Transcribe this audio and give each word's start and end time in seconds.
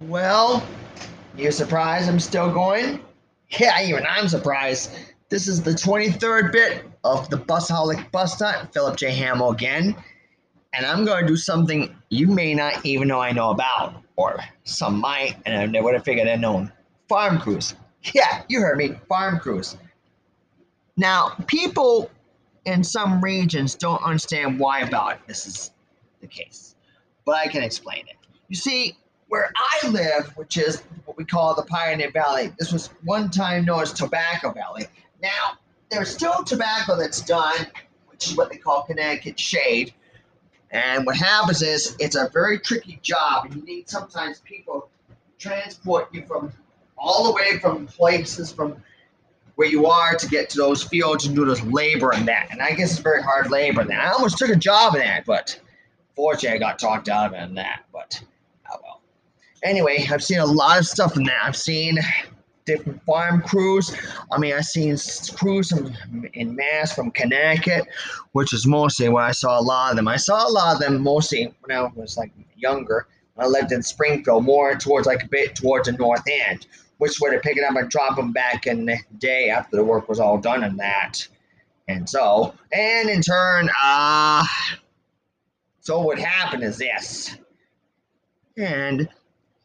Well, 0.00 0.66
you 1.36 1.52
surprised 1.52 2.08
I'm 2.08 2.20
still 2.20 2.50
going? 2.50 3.00
Yeah, 3.58 3.82
even 3.82 4.06
I'm 4.08 4.28
surprised. 4.28 4.96
This 5.28 5.46
is 5.46 5.62
the 5.62 5.72
23rd 5.72 6.52
bit 6.52 6.84
of 7.04 7.28
the 7.28 7.36
Busaholic 7.36 8.10
Bus 8.10 8.34
Stunt, 8.34 8.72
Philip 8.72 8.96
J. 8.96 9.10
Hamill 9.10 9.50
again. 9.50 9.94
And 10.72 10.86
I'm 10.86 11.04
going 11.04 11.26
to 11.26 11.28
do 11.28 11.36
something 11.36 11.94
you 12.08 12.28
may 12.28 12.54
not 12.54 12.86
even 12.86 13.08
know 13.08 13.20
I 13.20 13.32
know 13.32 13.50
about, 13.50 14.02
or 14.16 14.38
some 14.64 14.98
might, 15.00 15.36
and 15.44 15.54
I 15.54 15.66
never 15.66 15.84
would 15.84 15.94
have 15.94 16.04
figured 16.04 16.28
I'd 16.28 16.40
known. 16.40 16.72
Farm 17.06 17.38
crews. 17.38 17.74
Yeah, 18.14 18.42
you 18.48 18.60
heard 18.60 18.78
me, 18.78 18.94
farm 19.06 19.38
crews. 19.38 19.76
Now, 20.96 21.34
people 21.46 22.10
in 22.64 22.82
some 22.82 23.20
regions 23.20 23.74
don't 23.74 24.02
understand 24.02 24.58
why 24.58 24.80
about 24.80 25.26
this 25.26 25.46
is 25.46 25.72
the 26.22 26.26
case, 26.26 26.74
but 27.26 27.36
I 27.36 27.48
can 27.48 27.62
explain 27.62 28.06
it. 28.08 28.16
You 28.48 28.56
see, 28.56 28.96
where 29.30 29.50
I 29.56 29.88
live, 29.88 30.36
which 30.36 30.56
is 30.56 30.82
what 31.04 31.16
we 31.16 31.24
call 31.24 31.54
the 31.54 31.62
Pioneer 31.62 32.10
Valley, 32.10 32.52
this 32.58 32.72
was 32.72 32.88
one 33.04 33.30
time 33.30 33.64
known 33.64 33.80
as 33.80 33.92
Tobacco 33.92 34.52
Valley. 34.52 34.86
Now, 35.22 35.56
there's 35.88 36.10
still 36.10 36.42
tobacco 36.42 36.96
that's 36.96 37.20
done, 37.20 37.66
which 38.08 38.26
is 38.26 38.36
what 38.36 38.50
they 38.50 38.56
call 38.56 38.82
Connecticut 38.82 39.38
shade. 39.38 39.94
And 40.72 41.06
what 41.06 41.16
happens 41.16 41.62
is 41.62 41.96
it's 42.00 42.16
a 42.16 42.28
very 42.32 42.58
tricky 42.58 42.98
job, 43.02 43.46
and 43.46 43.54
you 43.54 43.62
need 43.62 43.88
sometimes 43.88 44.40
people 44.40 44.88
transport 45.38 46.12
you 46.12 46.26
from 46.26 46.52
all 46.98 47.24
the 47.24 47.32
way 47.32 47.58
from 47.60 47.86
places 47.86 48.52
from 48.52 48.82
where 49.54 49.68
you 49.68 49.86
are 49.86 50.14
to 50.16 50.28
get 50.28 50.50
to 50.50 50.58
those 50.58 50.82
fields 50.82 51.26
and 51.26 51.36
do 51.36 51.44
this 51.44 51.62
labor 51.64 52.12
and 52.12 52.26
that. 52.26 52.48
And 52.50 52.60
I 52.60 52.72
guess 52.72 52.92
it's 52.92 53.00
very 53.00 53.22
hard 53.22 53.50
labor 53.50 53.80
and. 53.80 53.92
I 53.92 54.10
almost 54.10 54.38
took 54.38 54.50
a 54.50 54.56
job 54.56 54.94
in 54.94 55.00
that, 55.00 55.24
but 55.24 55.58
fortunately 56.16 56.56
I 56.56 56.58
got 56.58 56.78
talked 56.78 57.08
out 57.08 57.26
of 57.26 57.32
it 57.32 57.42
in 57.42 57.54
that. 57.54 57.84
But 57.92 58.22
oh 58.72 58.78
well. 58.82 59.00
Anyway, 59.62 60.06
I've 60.10 60.22
seen 60.22 60.38
a 60.38 60.46
lot 60.46 60.78
of 60.78 60.86
stuff 60.86 61.16
in 61.16 61.24
that. 61.24 61.38
I've 61.42 61.56
seen 61.56 61.98
different 62.64 63.02
farm 63.04 63.42
crews. 63.42 63.94
I 64.32 64.38
mean, 64.38 64.54
I've 64.54 64.64
seen 64.64 64.96
crews 65.36 65.72
in 66.34 66.56
mass 66.56 66.94
from 66.94 67.10
Connecticut, 67.10 67.86
which 68.32 68.52
is 68.52 68.66
mostly 68.66 69.08
where 69.08 69.24
I 69.24 69.32
saw 69.32 69.58
a 69.58 69.62
lot 69.62 69.90
of 69.90 69.96
them. 69.96 70.08
I 70.08 70.16
saw 70.16 70.48
a 70.48 70.50
lot 70.50 70.74
of 70.74 70.80
them 70.80 71.02
mostly 71.02 71.52
when 71.60 71.76
I 71.76 71.82
was 71.94 72.16
like 72.16 72.32
younger. 72.56 73.06
I 73.38 73.46
lived 73.46 73.72
in 73.72 73.82
Springfield, 73.82 74.44
more 74.44 74.74
towards 74.74 75.06
like 75.06 75.24
a 75.24 75.28
bit 75.28 75.56
towards 75.56 75.86
the 75.88 75.92
north 75.92 76.22
end, 76.46 76.66
which 76.98 77.16
where 77.18 77.32
to 77.32 77.40
pick 77.40 77.56
it 77.56 77.64
up 77.64 77.74
and 77.74 77.88
drop 77.88 78.16
them 78.16 78.32
back 78.32 78.66
in 78.66 78.84
the 78.84 78.98
day 79.18 79.48
after 79.48 79.76
the 79.76 79.84
work 79.84 80.08
was 80.08 80.20
all 80.20 80.38
done 80.38 80.62
and 80.62 80.78
that. 80.78 81.26
And 81.88 82.08
so, 82.08 82.54
and 82.72 83.08
in 83.08 83.22
turn, 83.22 83.70
uh, 83.82 84.44
so 85.80 86.02
what 86.02 86.18
happened 86.18 86.62
is 86.62 86.78
this. 86.78 87.36
And 88.56 89.08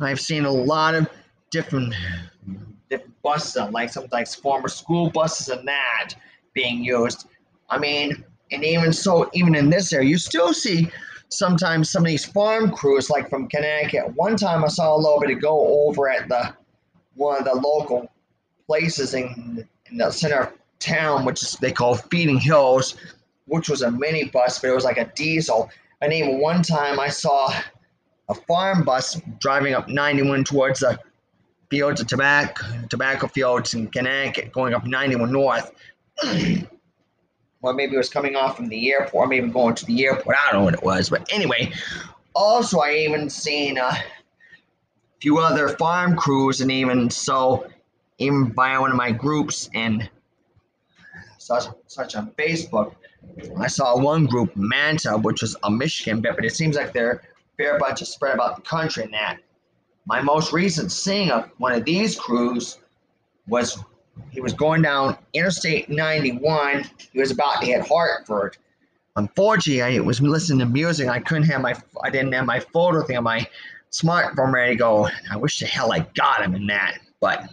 I've 0.00 0.20
seen 0.20 0.44
a 0.44 0.50
lot 0.50 0.94
of 0.94 1.08
different 1.50 1.94
different 2.90 3.22
buses, 3.22 3.56
like 3.70 3.90
some 3.90 4.06
like 4.12 4.28
former 4.28 4.68
school 4.68 5.10
buses 5.10 5.48
and 5.48 5.66
that 5.66 6.10
being 6.54 6.84
used. 6.84 7.26
I 7.70 7.78
mean, 7.78 8.24
and 8.50 8.64
even 8.64 8.92
so, 8.92 9.30
even 9.32 9.54
in 9.54 9.70
this 9.70 9.92
area, 9.92 10.08
you 10.08 10.18
still 10.18 10.52
see 10.52 10.90
sometimes 11.28 11.90
some 11.90 12.02
of 12.02 12.08
these 12.08 12.24
farm 12.24 12.70
crews, 12.70 13.08
like 13.08 13.30
from 13.30 13.48
Connecticut. 13.48 14.14
One 14.14 14.36
time 14.36 14.64
I 14.64 14.68
saw 14.68 14.94
a 14.94 14.98
little 14.98 15.20
bit 15.20 15.40
go 15.40 15.86
over 15.86 16.10
at 16.10 16.28
the 16.28 16.54
one 17.14 17.38
of 17.38 17.44
the 17.44 17.54
local 17.54 18.10
places 18.66 19.14
in, 19.14 19.66
in 19.90 19.96
the 19.98 20.10
center 20.10 20.40
of 20.40 20.52
town, 20.78 21.24
which 21.24 21.42
is 21.42 21.52
they 21.54 21.72
call 21.72 21.94
Feeding 21.94 22.38
Hills, 22.38 22.96
which 23.46 23.68
was 23.68 23.82
a 23.82 23.90
mini 23.90 24.24
bus, 24.24 24.58
but 24.58 24.68
it 24.68 24.74
was 24.74 24.84
like 24.84 24.98
a 24.98 25.10
diesel. 25.14 25.70
And 26.00 26.12
even 26.12 26.40
one 26.40 26.62
time 26.62 26.98
I 27.00 27.08
saw 27.08 27.52
a 28.28 28.34
farm 28.34 28.84
bus 28.84 29.20
driving 29.40 29.74
up 29.74 29.88
91 29.88 30.44
towards 30.44 30.80
the 30.80 30.98
fields 31.70 32.00
of 32.00 32.06
tobacco, 32.06 32.64
tobacco 32.88 33.26
fields 33.26 33.74
in 33.74 33.88
Connecticut, 33.88 34.52
going 34.52 34.74
up 34.74 34.86
91 34.86 35.32
north. 35.32 35.72
or 37.62 37.72
maybe 37.72 37.94
it 37.94 37.98
was 37.98 38.08
coming 38.08 38.36
off 38.36 38.56
from 38.56 38.68
the 38.68 38.92
airport, 38.92 39.28
maybe 39.28 39.48
going 39.48 39.74
to 39.76 39.86
the 39.86 40.04
airport. 40.04 40.36
I 40.36 40.52
don't 40.52 40.60
know 40.60 40.64
what 40.64 40.74
it 40.74 40.82
was, 40.82 41.08
but 41.08 41.26
anyway. 41.32 41.72
Also, 42.34 42.80
I 42.80 42.94
even 42.94 43.30
seen 43.30 43.78
a 43.78 43.92
few 45.20 45.38
other 45.38 45.68
farm 45.68 46.16
crews, 46.16 46.60
and 46.60 46.70
even 46.70 47.08
so, 47.10 47.66
even 48.18 48.50
by 48.50 48.78
one 48.78 48.90
of 48.90 48.96
my 48.96 49.12
groups 49.12 49.70
and 49.74 50.10
such 51.38 51.64
such 51.86 52.16
on 52.16 52.30
Facebook, 52.32 52.94
I 53.58 53.66
saw 53.66 53.98
one 53.98 54.26
group, 54.26 54.56
Manta, 54.56 55.16
which 55.16 55.42
was 55.42 55.56
a 55.62 55.70
Michigan 55.70 56.20
bit, 56.20 56.34
but 56.34 56.44
it 56.44 56.54
seems 56.54 56.76
like 56.76 56.92
they're 56.92 57.22
fair 57.56 57.78
bunch 57.78 58.02
of 58.02 58.08
spread 58.08 58.34
about 58.34 58.56
the 58.56 58.62
country 58.62 59.04
and 59.04 59.14
that. 59.14 59.38
My 60.06 60.20
most 60.20 60.52
recent 60.52 60.90
seeing 60.90 61.30
of 61.30 61.50
one 61.58 61.72
of 61.72 61.84
these 61.84 62.18
crews 62.18 62.78
was 63.46 63.82
he 64.30 64.40
was 64.40 64.52
going 64.52 64.82
down 64.82 65.16
Interstate 65.32 65.88
91. 65.88 66.84
He 67.12 67.20
was 67.20 67.30
about 67.30 67.60
to 67.60 67.66
hit 67.66 67.86
Hartford. 67.86 68.56
Unfortunately, 69.16 69.82
I 69.82 70.00
was 70.00 70.20
listening 70.20 70.60
to 70.60 70.66
music. 70.66 71.08
I 71.08 71.20
couldn't 71.20 71.44
have 71.44 71.60
my, 71.60 71.74
I 72.02 72.10
didn't 72.10 72.32
have 72.32 72.46
my 72.46 72.60
photo 72.60 73.02
thing 73.02 73.16
on 73.16 73.24
my 73.24 73.46
smartphone 73.90 74.52
ready 74.52 74.72
to 74.72 74.78
go. 74.78 75.08
I 75.30 75.36
wish 75.36 75.60
the 75.60 75.66
hell 75.66 75.92
I 75.92 76.00
got 76.14 76.42
him 76.42 76.54
in 76.54 76.66
that, 76.68 76.98
but 77.20 77.48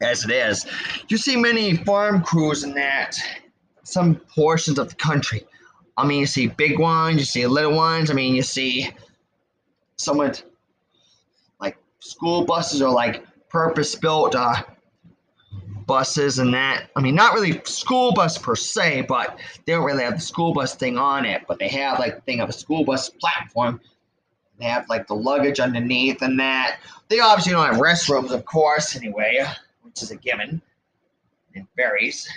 as 0.00 0.24
it 0.24 0.30
is, 0.30 0.66
you 1.08 1.16
see 1.16 1.36
many 1.36 1.76
farm 1.78 2.22
crews 2.22 2.64
in 2.64 2.74
that, 2.74 3.16
some 3.82 4.16
portions 4.16 4.78
of 4.78 4.90
the 4.90 4.94
country. 4.94 5.44
I 5.98 6.06
mean, 6.06 6.20
you 6.20 6.26
see 6.26 6.46
big 6.46 6.78
ones, 6.78 7.18
you 7.18 7.24
see 7.24 7.44
little 7.48 7.74
ones. 7.74 8.08
I 8.08 8.14
mean, 8.14 8.36
you 8.36 8.42
see 8.42 8.88
someone 9.96 10.32
like 11.60 11.76
school 11.98 12.44
buses 12.44 12.80
are 12.80 12.92
like 12.92 13.24
purpose 13.48 13.96
built 13.96 14.36
uh, 14.36 14.62
buses 15.86 16.38
and 16.38 16.54
that. 16.54 16.88
I 16.94 17.00
mean, 17.00 17.16
not 17.16 17.34
really 17.34 17.60
school 17.64 18.12
bus 18.12 18.38
per 18.38 18.54
se, 18.54 19.06
but 19.08 19.40
they 19.66 19.72
don't 19.72 19.84
really 19.84 20.04
have 20.04 20.14
the 20.14 20.20
school 20.20 20.54
bus 20.54 20.76
thing 20.76 20.96
on 20.96 21.24
it. 21.24 21.42
But 21.48 21.58
they 21.58 21.68
have 21.68 21.98
like 21.98 22.14
the 22.14 22.20
thing 22.20 22.40
of 22.40 22.48
a 22.48 22.52
school 22.52 22.84
bus 22.84 23.10
platform. 23.10 23.80
They 24.60 24.66
have 24.66 24.88
like 24.88 25.08
the 25.08 25.16
luggage 25.16 25.58
underneath 25.58 26.22
and 26.22 26.38
that. 26.38 26.78
They 27.08 27.18
obviously 27.18 27.54
don't 27.54 27.66
have 27.66 27.82
restrooms, 27.82 28.30
of 28.30 28.44
course, 28.44 28.94
anyway, 28.94 29.44
which 29.82 30.00
is 30.00 30.12
a 30.12 30.16
given. 30.16 30.62
It 31.54 31.66
varies 31.74 32.28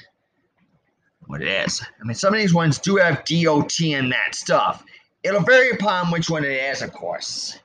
what 1.31 1.41
it 1.41 1.47
is. 1.47 1.81
I 1.81 2.03
mean, 2.03 2.13
some 2.13 2.33
of 2.33 2.39
these 2.39 2.53
ones 2.53 2.77
do 2.77 2.97
have 2.97 3.23
DOT 3.25 3.79
and 3.81 4.11
that 4.11 4.35
stuff. 4.35 4.83
It'll 5.23 5.41
vary 5.41 5.71
upon 5.71 6.11
which 6.11 6.29
one 6.29 6.43
it 6.43 6.51
is, 6.51 6.81
of 6.81 6.91
course. 6.91 7.57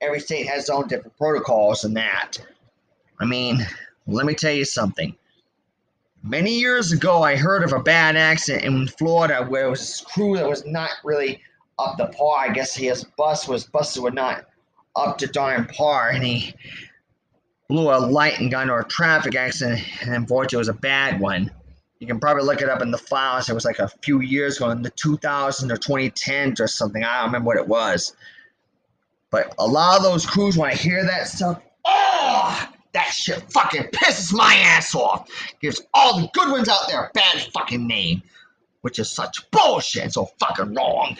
Every 0.00 0.20
state 0.20 0.48
has 0.48 0.60
its 0.60 0.70
own 0.70 0.88
different 0.88 1.16
protocols 1.18 1.84
and 1.84 1.94
that. 1.96 2.38
I 3.20 3.26
mean, 3.26 3.66
let 4.06 4.24
me 4.24 4.34
tell 4.34 4.52
you 4.52 4.64
something. 4.64 5.14
Many 6.22 6.58
years 6.58 6.90
ago, 6.90 7.22
I 7.22 7.36
heard 7.36 7.62
of 7.62 7.72
a 7.72 7.82
bad 7.82 8.16
accident 8.16 8.64
in 8.64 8.88
Florida 8.88 9.44
where 9.44 9.66
it 9.66 9.70
was 9.70 10.00
a 10.00 10.04
crew 10.06 10.36
that 10.36 10.48
was 10.48 10.64
not 10.64 10.90
really 11.04 11.42
up 11.78 11.98
to 11.98 12.06
par. 12.06 12.38
I 12.38 12.48
guess 12.48 12.74
his 12.74 13.04
bus 13.18 13.46
was 13.46 13.64
buses 13.64 14.00
were 14.00 14.10
not 14.10 14.46
up 14.96 15.18
to 15.18 15.26
darn 15.26 15.66
par, 15.66 16.08
and 16.08 16.24
he 16.24 16.54
blew 17.68 17.90
a 17.90 17.98
light 17.98 18.40
and 18.40 18.50
got 18.50 18.62
into 18.62 18.74
a 18.74 18.84
traffic 18.84 19.34
accident, 19.34 19.82
and 20.00 20.14
unfortunately, 20.14 20.56
it 20.56 20.58
was 20.58 20.68
a 20.68 20.74
bad 20.74 21.20
one. 21.20 21.50
You 21.98 22.06
can 22.06 22.20
probably 22.20 22.44
look 22.44 22.62
it 22.62 22.68
up 22.68 22.80
in 22.80 22.90
the 22.90 22.98
files. 22.98 23.48
It 23.48 23.54
was 23.54 23.64
like 23.64 23.80
a 23.80 23.88
few 24.02 24.20
years 24.20 24.56
ago, 24.56 24.70
in 24.70 24.82
the 24.82 24.90
2000 24.90 25.72
or 25.72 25.76
2010 25.76 26.54
or 26.60 26.68
something. 26.68 27.02
I 27.02 27.16
don't 27.18 27.26
remember 27.26 27.46
what 27.46 27.56
it 27.56 27.66
was. 27.66 28.14
But 29.30 29.54
a 29.58 29.66
lot 29.66 29.98
of 29.98 30.04
those 30.04 30.24
crews, 30.24 30.56
when 30.56 30.70
I 30.70 30.74
hear 30.74 31.04
that 31.04 31.26
stuff, 31.26 31.60
oh, 31.84 32.68
that 32.92 33.08
shit 33.08 33.42
fucking 33.52 33.84
pisses 33.92 34.32
my 34.32 34.54
ass 34.54 34.94
off. 34.94 35.28
Gives 35.60 35.82
all 35.92 36.20
the 36.20 36.28
good 36.32 36.50
ones 36.50 36.68
out 36.68 36.88
there 36.88 37.04
a 37.04 37.10
bad 37.12 37.42
fucking 37.52 37.86
name, 37.86 38.22
which 38.82 38.98
is 38.98 39.10
such 39.10 39.50
bullshit 39.50 40.12
so 40.12 40.26
fucking 40.38 40.74
wrong. 40.74 41.16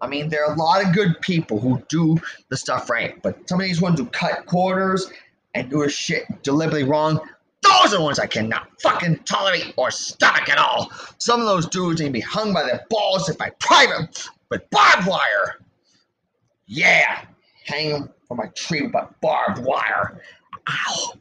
I 0.00 0.06
mean, 0.06 0.28
there 0.28 0.44
are 0.44 0.52
a 0.52 0.56
lot 0.56 0.84
of 0.84 0.92
good 0.92 1.20
people 1.22 1.58
who 1.58 1.82
do 1.88 2.18
the 2.50 2.56
stuff 2.56 2.90
right, 2.90 3.20
but 3.22 3.48
some 3.48 3.58
of 3.60 3.66
these 3.66 3.80
ones 3.80 3.98
who 3.98 4.06
cut 4.06 4.44
corners 4.44 5.10
and 5.54 5.70
do 5.70 5.82
a 5.82 5.88
shit 5.88 6.24
deliberately 6.42 6.84
wrong, 6.84 7.20
those 7.64 7.92
are 7.92 7.98
the 7.98 8.02
ones 8.02 8.18
I 8.18 8.26
cannot 8.26 8.80
fucking 8.80 9.20
tolerate 9.24 9.74
or 9.76 9.90
stomach 9.90 10.48
at 10.48 10.58
all. 10.58 10.90
Some 11.18 11.40
of 11.40 11.46
those 11.46 11.66
dudes 11.66 12.00
need 12.00 12.08
to 12.08 12.12
be 12.12 12.20
hung 12.20 12.52
by 12.52 12.62
their 12.62 12.84
balls 12.90 13.28
if 13.28 13.40
I 13.40 13.50
private 13.58 14.28
with 14.50 14.68
barbed 14.70 15.06
wire. 15.06 15.60
Yeah, 16.66 17.24
hang 17.66 17.90
them 17.90 18.10
from 18.28 18.40
a 18.40 18.50
tree 18.50 18.82
with 18.82 18.94
barbed 19.20 19.64
wire. 19.64 20.20
Ow. 20.68 21.12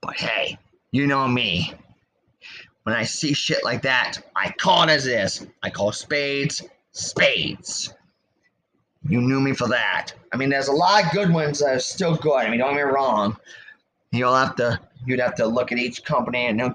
But 0.00 0.16
hey, 0.16 0.58
you 0.90 1.06
know 1.06 1.28
me. 1.28 1.72
When 2.82 2.94
I 2.94 3.04
see 3.04 3.32
shit 3.32 3.64
like 3.64 3.82
that, 3.82 4.18
I 4.34 4.50
call 4.58 4.82
it 4.82 4.90
as 4.90 5.06
is. 5.06 5.46
I 5.62 5.70
call 5.70 5.92
spades 5.92 6.62
spades. 6.92 7.92
You 9.08 9.20
knew 9.20 9.40
me 9.40 9.52
for 9.52 9.66
that. 9.68 10.12
I 10.32 10.36
mean, 10.36 10.48
there's 10.48 10.68
a 10.68 10.72
lot 10.72 11.04
of 11.04 11.10
good 11.10 11.32
ones 11.32 11.58
that 11.58 11.74
are 11.74 11.80
still 11.80 12.14
good. 12.16 12.36
I 12.36 12.48
mean, 12.48 12.60
don't 12.60 12.74
get 12.74 12.86
me 12.86 12.92
wrong. 12.92 13.36
You'll 14.12 14.34
have 14.34 14.54
to, 14.56 14.78
you'd 15.06 15.20
have 15.20 15.34
to 15.36 15.46
look 15.46 15.72
at 15.72 15.78
each 15.78 16.04
company 16.04 16.46
and 16.46 16.74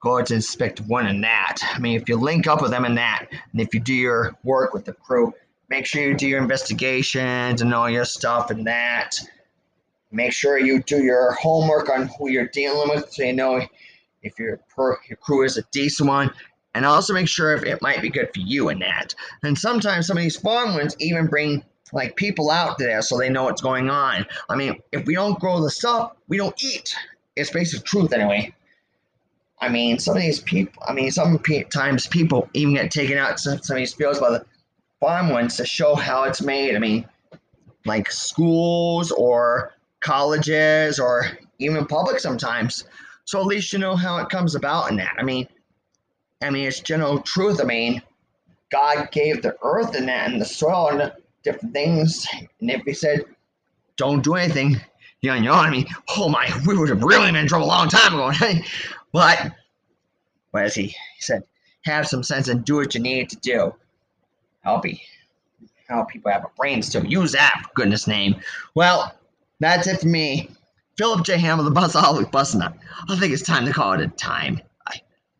go 0.00 0.22
to 0.22 0.34
inspect 0.34 0.80
one 0.80 1.06
and 1.06 1.24
that. 1.24 1.58
I 1.62 1.78
mean, 1.78 2.00
if 2.00 2.08
you 2.08 2.16
link 2.16 2.46
up 2.46 2.62
with 2.62 2.70
them 2.70 2.84
in 2.84 2.94
that, 2.96 3.26
and 3.30 3.60
if 3.60 3.74
you 3.74 3.80
do 3.80 3.94
your 3.94 4.36
work 4.44 4.72
with 4.72 4.84
the 4.84 4.92
crew, 4.92 5.32
make 5.68 5.86
sure 5.86 6.02
you 6.02 6.14
do 6.14 6.28
your 6.28 6.40
investigations 6.40 7.62
and 7.62 7.74
all 7.74 7.90
your 7.90 8.04
stuff 8.04 8.50
and 8.50 8.66
that. 8.66 9.16
Make 10.12 10.32
sure 10.32 10.58
you 10.58 10.82
do 10.82 11.02
your 11.02 11.32
homework 11.32 11.90
on 11.90 12.08
who 12.18 12.30
you're 12.30 12.48
dealing 12.48 12.88
with 12.88 13.12
so 13.12 13.24
you 13.24 13.32
know 13.32 13.66
if 14.22 14.38
your, 14.38 14.58
per, 14.74 14.98
your 15.08 15.16
crew 15.16 15.44
is 15.44 15.56
a 15.56 15.62
decent 15.72 16.08
one. 16.08 16.30
And 16.74 16.84
also 16.84 17.14
make 17.14 17.28
sure 17.28 17.54
if 17.54 17.62
it 17.62 17.80
might 17.80 18.02
be 18.02 18.10
good 18.10 18.28
for 18.34 18.40
you 18.40 18.68
in 18.68 18.78
that. 18.80 19.14
And 19.42 19.58
sometimes 19.58 20.06
some 20.06 20.18
of 20.18 20.22
these 20.22 20.36
farm 20.36 20.74
ones 20.74 20.94
even 21.00 21.26
bring 21.26 21.64
like 21.92 22.16
people 22.16 22.50
out 22.50 22.78
there 22.78 23.00
so 23.02 23.16
they 23.16 23.30
know 23.30 23.44
what's 23.44 23.62
going 23.62 23.88
on. 23.88 24.26
I 24.48 24.56
mean, 24.56 24.80
if 24.92 25.06
we 25.06 25.14
don't 25.14 25.38
grow 25.40 25.62
the 25.62 25.70
stuff, 25.70 26.12
we 26.28 26.36
don't 26.36 26.62
eat. 26.62 26.94
It's 27.36 27.50
basic 27.50 27.84
truth 27.84 28.12
anyway. 28.12 28.52
I 29.60 29.68
mean, 29.68 29.98
some 29.98 30.16
of 30.16 30.22
these 30.22 30.40
people, 30.40 30.82
I 30.86 30.92
mean, 30.92 31.10
sometimes 31.10 32.06
people 32.06 32.48
even 32.52 32.74
get 32.74 32.90
taken 32.90 33.16
out 33.16 33.38
some, 33.40 33.62
some 33.62 33.76
of 33.76 33.80
these 33.80 33.94
fields 33.94 34.20
by 34.20 34.30
the 34.30 34.44
farm 35.00 35.30
ones 35.30 35.56
to 35.56 35.64
show 35.66 35.94
how 35.94 36.24
it's 36.24 36.42
made. 36.42 36.76
I 36.76 36.78
mean, 36.78 37.06
like 37.84 38.10
schools 38.10 39.10
or 39.12 39.74
colleges 40.00 40.98
or 40.98 41.26
even 41.58 41.86
public 41.86 42.20
sometimes. 42.20 42.84
So 43.24 43.40
at 43.40 43.46
least 43.46 43.72
you 43.72 43.78
know 43.78 43.96
how 43.96 44.18
it 44.18 44.28
comes 44.28 44.54
about 44.54 44.90
in 44.90 44.96
that. 44.96 45.14
I 45.18 45.22
mean, 45.22 45.48
I 46.42 46.50
mean, 46.50 46.66
it's 46.66 46.80
general 46.80 47.20
truth. 47.20 47.60
I 47.60 47.64
mean, 47.64 48.02
God 48.70 49.10
gave 49.10 49.42
the 49.42 49.56
earth 49.62 49.94
and 49.94 50.08
that 50.08 50.30
and 50.30 50.40
the 50.40 50.44
soil 50.44 51.00
and 51.00 51.12
different 51.42 51.74
things. 51.74 52.26
And 52.60 52.70
if 52.70 52.82
He 52.82 52.92
said, 52.92 53.24
don't 53.96 54.22
do 54.22 54.34
anything, 54.34 54.80
you 55.34 55.40
know, 55.40 55.52
I 55.52 55.70
mean, 55.70 55.86
oh 56.16 56.28
my, 56.28 56.50
we 56.66 56.76
would 56.76 56.88
have 56.88 57.02
really 57.02 57.26
been 57.26 57.36
in 57.36 57.46
trouble 57.46 57.66
a 57.66 57.68
long 57.68 57.88
time 57.88 58.14
ago. 58.14 58.32
but, 59.12 59.52
what 60.50 60.64
is 60.64 60.74
he? 60.74 60.94
Said, 61.18 61.42
have 61.82 62.06
some 62.06 62.22
sense 62.22 62.48
and 62.48 62.64
do 62.64 62.76
what 62.76 62.94
you 62.94 63.00
need 63.00 63.30
to 63.30 63.36
do. 63.36 63.74
Help 64.62 64.84
me. 64.84 65.02
Help 65.88 66.08
people 66.08 66.32
have 66.32 66.44
a 66.44 66.50
brain 66.56 66.82
still. 66.82 67.04
Use 67.04 67.32
that, 67.32 67.60
for 67.62 67.70
goodness 67.74 68.06
name. 68.06 68.36
Well, 68.74 69.14
that's 69.60 69.86
it 69.86 70.00
for 70.00 70.08
me. 70.08 70.50
Philip 70.98 71.24
J. 71.24 71.38
Hamill, 71.38 71.64
the 71.64 71.70
Busaholic 71.70 72.30
Busting 72.32 72.62
Up. 72.62 72.76
I 73.08 73.16
think 73.16 73.32
it's 73.32 73.42
time 73.42 73.66
to 73.66 73.72
call 73.72 73.92
it 73.92 74.00
a 74.00 74.08
time. 74.08 74.60